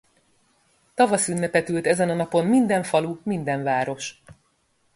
[0.93, 4.23] Tavaszünnepet ült ezen a napon minden falu, minden város.